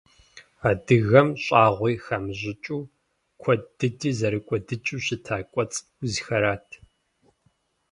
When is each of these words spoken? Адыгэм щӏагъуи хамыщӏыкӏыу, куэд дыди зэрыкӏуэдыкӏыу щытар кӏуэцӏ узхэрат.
Адыгэм 0.69 1.29
щӏагъуи 1.43 1.95
хамыщӏыкӏыу, 2.03 2.89
куэд 3.41 3.61
дыди 3.77 4.11
зэрыкӏуэдыкӏыу 4.17 5.03
щытар 5.05 5.41
кӏуэцӏ 5.51 5.77
узхэрат. 6.03 6.67